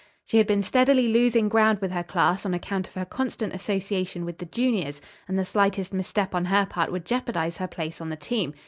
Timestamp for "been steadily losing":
0.47-1.47